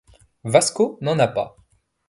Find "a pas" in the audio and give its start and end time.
1.19-1.55